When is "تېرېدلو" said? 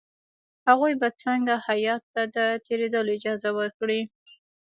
2.65-3.11